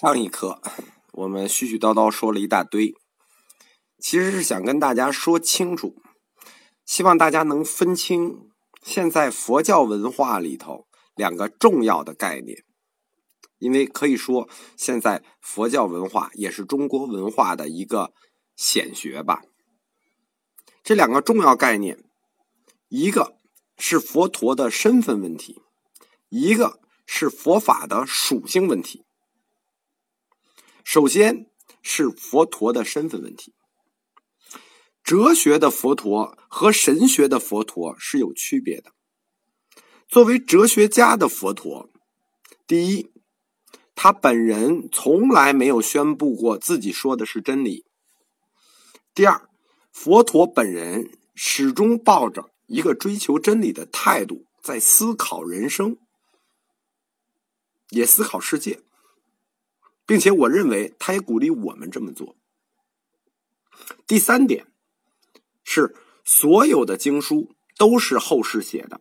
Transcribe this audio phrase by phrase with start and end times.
[0.00, 0.62] 上一课
[1.12, 2.94] 我们絮絮叨叨说了一大堆，
[3.98, 6.00] 其实是想跟大家说清楚，
[6.86, 8.48] 希望大家能分清
[8.82, 12.64] 现在佛教文化里头两个重要的概念，
[13.58, 18.14] 因为可以说现在佛教文化也是中国文化的一个
[18.56, 19.42] 显学吧。
[20.82, 22.02] 这两个重要概念，
[22.88, 23.36] 一个
[23.76, 25.60] 是佛陀的身份问题，
[26.30, 29.04] 一个是佛法的属性问题。
[30.84, 31.46] 首先
[31.82, 33.54] 是佛陀的身份问题。
[35.02, 38.92] 哲学的佛陀和神学的佛陀是有区别的。
[40.08, 41.90] 作为哲学家的佛陀，
[42.66, 43.10] 第一，
[43.94, 47.84] 他本人从来没有宣布过自己说的是真理；
[49.14, 49.48] 第二，
[49.92, 55.96] 佛陀本人始终抱着一个追求真理的态度，在思考人生，
[57.90, 58.80] 也思考世界。
[60.10, 62.34] 并且我认为，他也鼓励我们这么做。
[64.08, 64.66] 第三点
[65.62, 65.94] 是，
[66.24, 69.00] 所有的经书都是后世写的，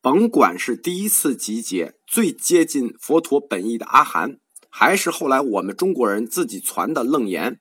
[0.00, 7.60] 甭管是第一次集结最接近佛陀本意的阿含，还是后来我们中国人自己传的楞严。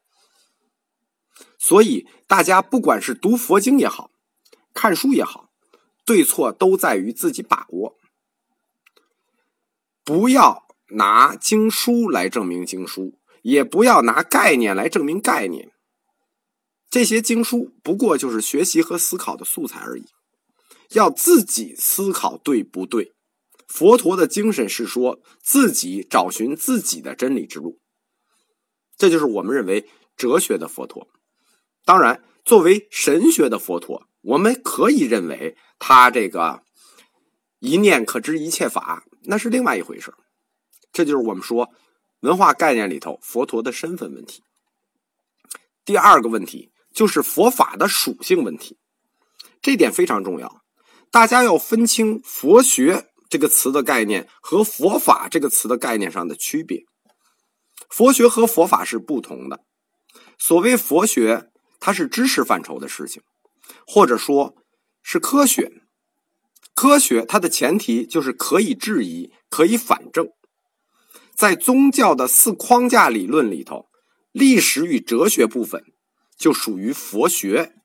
[1.60, 4.10] 所以，大家不管是读佛经也好，
[4.74, 5.52] 看书也好，
[6.06, 7.98] 对错都在于自己把握，
[10.06, 10.66] 不要。
[10.90, 15.72] 拿经书来证明经书，也不要拿概念来证明概念。
[16.90, 20.06] 这些经书不过就是学习和思考的素材而已。
[20.92, 23.14] 要自己思考对不对？
[23.68, 27.82] 佛陀的精神是说自己找寻自己的真理之路。
[28.96, 31.10] 这就是我们认为哲学的佛陀。
[31.84, 36.64] 当然，作为神学的佛陀，我们可以认为他这个
[37.60, 40.14] 一念可知一切法，那是另外一回事。
[40.98, 41.70] 这就是我们说
[42.22, 44.42] 文化概念里头佛陀的身份问题。
[45.86, 48.80] 第二个问题就是佛法的属性问题，
[49.62, 50.64] 这点非常重要。
[51.12, 56.86] 大家要分清“佛学”这个词的概念和“佛法”这个词的概念上的区别。
[57.92, 59.64] 佛学和佛法是不同的。
[60.40, 63.22] 所谓佛学，它是知识范畴的事情，
[63.86, 64.56] 或者说
[65.04, 65.72] 是科学。
[66.74, 70.28] 科学它的前提就是可以质疑，可以反证。
[71.38, 73.90] 在宗教的四框架理论里头，
[74.32, 75.86] 历史与哲学部分
[76.36, 77.76] 就属于佛学，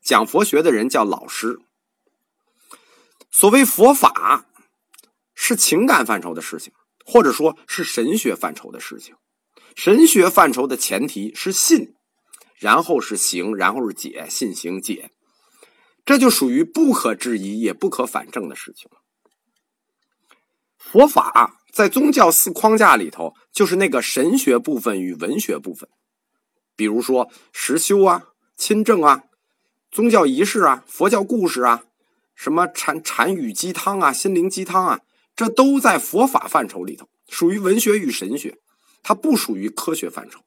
[0.00, 1.58] 讲佛学的人叫老师。
[3.32, 4.46] 所谓佛法，
[5.34, 6.72] 是情感范畴的事情，
[7.04, 9.16] 或者说是神学范畴的事情。
[9.74, 11.96] 神学范畴的前提是信，
[12.60, 15.10] 然后是行，然后是解，信行解，
[16.04, 18.88] 这就属于不可质疑也不可反证的事情
[20.76, 21.57] 佛法。
[21.72, 25.88] 在宗教四框架里头，就是那个神学部分与文学部分，
[26.74, 29.24] 比如说实修啊、亲政啊、
[29.90, 31.84] 宗教仪式啊、佛教故事啊、
[32.34, 35.00] 什么禅禅语鸡汤啊、心灵鸡汤啊，
[35.36, 38.58] 这都在佛法范畴里头，属于文学与神学，
[39.02, 40.40] 它不属于科学范畴。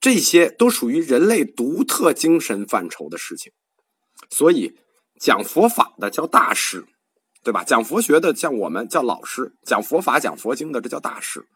[0.00, 3.52] 这些都属于人类独特精神范畴的事情，
[4.30, 4.78] 所以
[5.20, 6.86] 讲佛法的叫大师。
[7.42, 7.64] 对吧？
[7.64, 11.46] 讲佛学的像我们叫老师，讲佛法、讲佛经的这叫大师。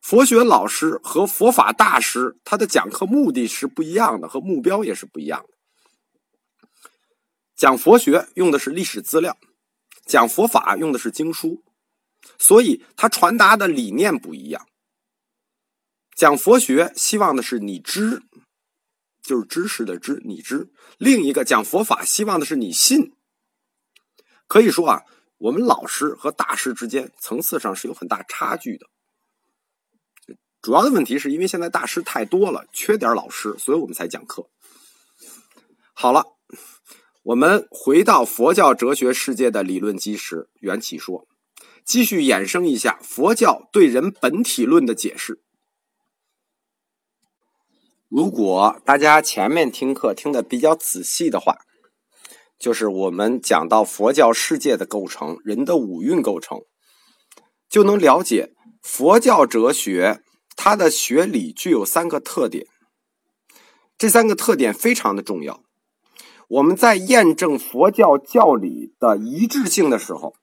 [0.00, 5.48] 佛学老师和佛法大师，他的讲课目的是不一样的，和目标也是不一样的。
[7.56, 9.36] 讲佛学用的是历史资料，
[10.06, 11.64] 讲佛法用的是经书，
[12.38, 14.66] 所以他传达的理念不一样。
[16.14, 18.22] 讲佛学希望的是你知，
[19.22, 23.12] 就是知识的知，你知；另一个讲佛法希望的是你信。
[24.48, 25.02] 可以说啊，
[25.36, 28.86] 我们老师和大师之间层次上是有很大差距的。
[30.62, 34.48] 主要的问题是因为现在大师太多了，缺点老师，所以我们才讲课。
[35.92, 36.24] 好了，
[37.24, 41.28] 我们回到佛教哲学世界的理论基石缘起说，
[41.84, 45.42] 继续衍生一下佛教对人本体论的解释。
[48.08, 51.58] 如果大家前面听课听的比较仔细的话。
[52.58, 56.62] 就是我们讲到佛教世界的构成，人的五蕴构成，
[57.68, 58.52] 就能了解
[58.82, 60.22] 佛教哲学
[60.56, 62.66] 它的学理具有三个特点。
[63.96, 65.62] 这三个特点非常的重要。
[66.48, 70.34] 我们在验证佛教教理的一致性的时候，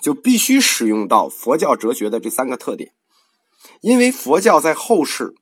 [0.00, 2.92] 就必须使用到佛教哲学的这三个特点。
[3.80, 5.34] 因为佛教在后世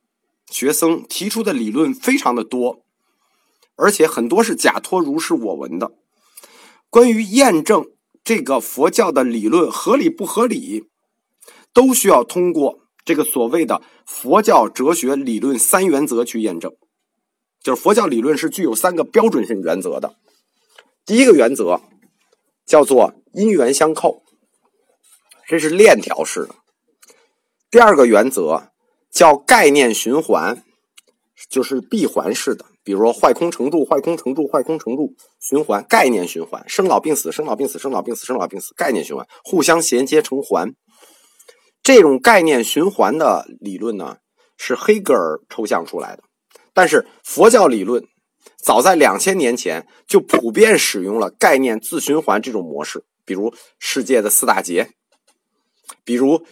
[0.49, 2.85] 学僧提出的理论非常的多，
[3.75, 5.93] 而且很多是假托如是我闻的。
[6.91, 7.85] 关于验证
[8.21, 10.89] 这个佛教的理论合理不合理，
[11.73, 16.75] 都需要通过这个所谓的佛教哲学理论三原则去验证，
[17.63, 20.17] 就是佛教理论是具有三个标准性原则的。
[21.05, 21.79] 第一个原则
[22.65, 24.21] 叫做因缘相扣，
[25.47, 26.55] 这是链条式的；
[27.71, 28.69] 第二个原则
[29.09, 30.61] 叫概念循环，
[31.49, 32.65] 就是闭环式的。
[32.83, 35.15] 比如说坏空成住，坏空成住，坏空成住，
[35.51, 40.71] 循环概念循环，生老病死，生老病死，生老病死，生老病死，概念循环，互相衔接成环。
[41.83, 44.19] 这种概念循环的理论呢，
[44.55, 46.23] 是黑格尔抽象出来的。
[46.73, 48.01] 但是佛教理论
[48.55, 54.91] 早在两千年前就普遍使用了概念自循环这种模式，比如世界的四大劫，
[56.05, 56.45] 比如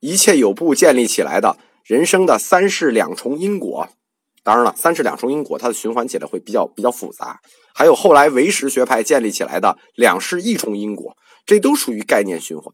[0.00, 3.90] 一切有部建立起来的人生的三世两重因果。
[4.48, 7.38] 当然了，三世两重因果，它的循环起来会比较比较复杂。
[7.74, 11.14] 还有后来唯识学派建立起来的两世一重因果，
[11.44, 12.72] 这都属于概念循环。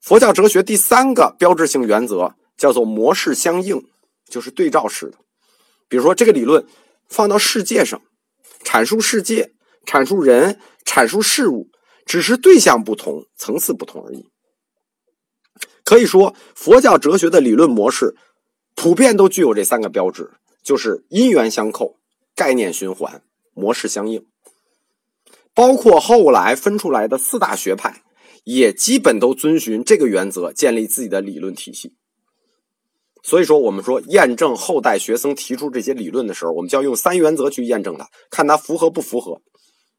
[0.00, 3.80] 佛教哲学第三个标志性原则叫做模式相应，
[4.28, 5.18] 就是对照式的。
[5.86, 6.66] 比如说，这个理论
[7.08, 8.02] 放到世界上，
[8.64, 9.52] 阐述世界、
[9.86, 11.68] 阐述人、阐述事物，
[12.04, 14.26] 只是对象不同、层次不同而已。
[15.84, 18.16] 可以说，佛教哲学的理论模式。
[18.76, 20.30] 普遍都具有这三个标志，
[20.62, 21.96] 就是因缘相扣、
[22.36, 24.24] 概念循环、模式相应。
[25.54, 28.02] 包括后来分出来的四大学派，
[28.44, 31.96] 也基本都遵循这个原则建立自己的理论体系。
[33.22, 39.40] 所以说，我们说验证后代学生提出这些理论的时候，我们就要用三原则去验证它，看它符合不符合。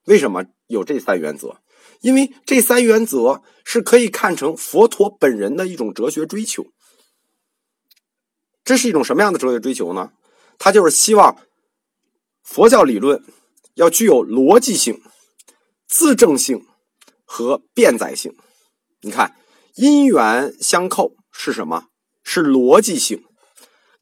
[0.06, 1.58] 为什么有这三原则？
[2.02, 6.68] 因为这三原则是可以看成佛陀本人的一种哲学追求。
[8.68, 10.12] 这是一种什么样的哲学追求呢？
[10.60, 11.38] 他就是希望
[12.44, 13.24] 佛教理论
[13.76, 15.02] 要具有逻辑性、
[15.88, 16.66] 自证性
[17.24, 18.36] 和变载性。
[19.00, 19.38] 你看，
[19.76, 21.86] 因缘相扣是什么？
[22.26, 23.24] 是逻辑性。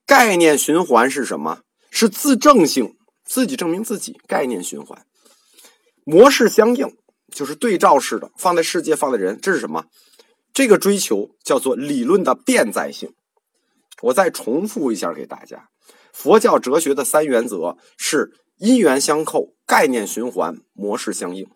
[0.08, 1.60] 概念循环是什么？
[1.92, 4.20] 是自证性，自己证明自己。
[4.28, 5.06] 概念循环，
[6.06, 6.98] 模式相应
[7.32, 9.86] 就是对照式的，放在世界，放在人，这是什么？
[10.52, 13.14] 这个追求叫做理论的变载性。
[14.01, 15.69] 我再重复一下给大家，
[16.12, 21.47] 佛教哲学的三原则是因缘相扣、概念循环、模式相应。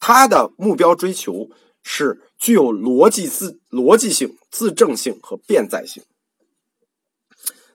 [0.00, 1.48] 它的目标追求
[1.82, 6.02] 是具有逻辑自逻辑性、自证性和变载性。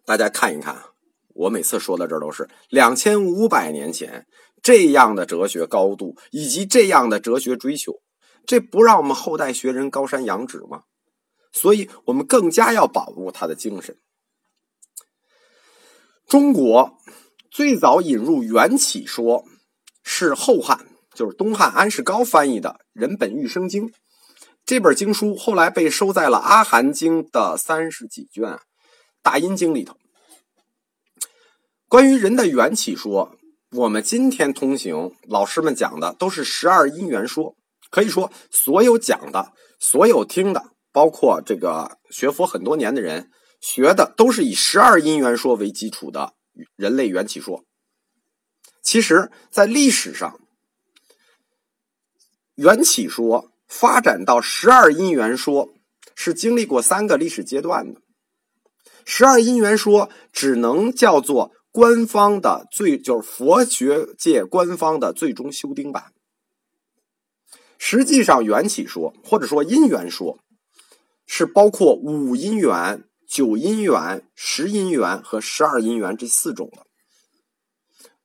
[0.05, 0.83] 大家看一看，
[1.33, 4.27] 我每次说到这儿都是两千五百年前
[4.61, 8.01] 这样的哲学高度以及这样的哲学追求，
[8.45, 10.83] 这不让我们后代学人高山仰止吗？
[11.53, 13.95] 所以我们更加要保护他的精神。
[16.27, 16.97] 中国
[17.49, 19.45] 最早引入缘起说
[20.03, 23.87] 是后汉，就是东汉安世高翻译的《人本欲生经》
[24.65, 28.43] 这本经书，后来被收在了《阿含经》的三十几卷
[29.21, 29.95] 《大阴经》里头。
[31.87, 33.35] 关于人的缘起说，
[33.71, 37.55] 我们今天通行老师们讲的都是十二因缘说，
[37.91, 40.72] 可以说所有讲的、所有听的。
[40.93, 46.35] 包括这个学佛很多年的人学的都是以十二因缘说为基础的
[46.75, 47.65] 人类缘起说。
[48.81, 50.39] 其实，在历史上，
[52.55, 55.73] 缘起说发展到十二因缘说
[56.13, 58.01] 是经历过三个历史阶段的。
[59.03, 66.13] 十二因缘说只能叫做官方的最，就是佛学界官方的最终修订版。
[67.79, 70.37] 实际上，缘起说或者说因缘说。
[71.25, 76.85] 是包括五因缘、九因缘、十因缘和十二因缘这四种的。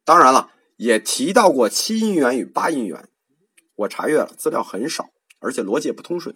[0.04, 3.08] 当然了，也提到过七因缘与八因缘。
[3.76, 6.34] 我查阅了资料很少，而且逻辑也不通顺。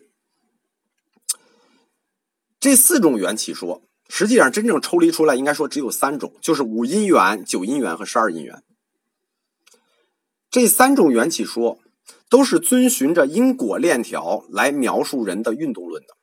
[2.61, 8.63] 这四种缘起说，实际上真正抽离出来，应该说只有三种，就是五因缘、九因缘和十二因缘。
[10.49, 11.81] 这三种缘起说
[12.29, 16.15] 都是遵循着因果链条来描述人的运动论的。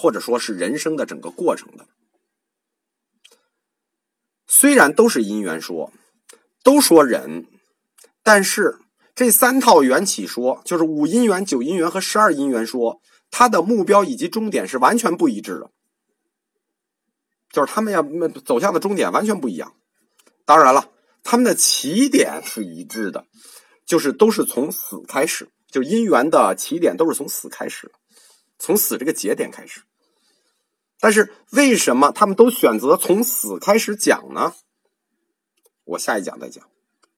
[0.00, 1.88] 或者说是人生的整个过程的，
[4.46, 5.92] 虽然都是因缘说，
[6.62, 7.46] 都说人，
[8.22, 8.78] 但是
[9.16, 13.00] 这三套缘起说，就是五因缘、九因缘和十二因缘说，
[13.32, 15.72] 它的目标以及终点是完全不一致的，
[17.50, 18.00] 就是他们要
[18.44, 19.74] 走向的终点完全不一样。
[20.44, 20.92] 当然了，
[21.24, 23.26] 他们的起点是一致的，
[23.84, 27.90] 就是都是从死开始，就因缘的起点都是从死开始，
[28.60, 29.82] 从死这个节点开始。
[31.00, 34.54] 但是为什么他们都选择从死开始讲呢？
[35.84, 36.64] 我下一讲再讲。